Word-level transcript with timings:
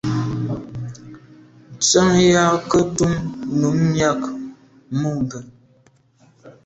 Ntsenyà 1.75 2.41
nke 2.63 2.79
ntum 2.87 3.13
num 3.59 3.77
miag 3.91 4.21
mube. 4.99 5.39